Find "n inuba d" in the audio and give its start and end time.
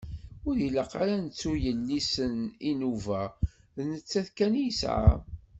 2.35-3.77